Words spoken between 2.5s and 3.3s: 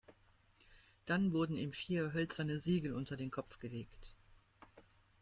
Siegel unter den